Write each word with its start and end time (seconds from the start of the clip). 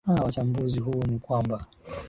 aa 0.07 0.15
wachambuzi 0.23 0.79
huu 0.79 1.03
ni 1.07 1.19
kwamba 1.19 1.65